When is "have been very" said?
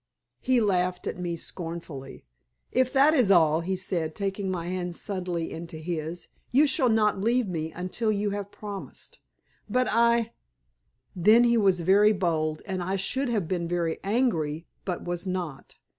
13.29-13.99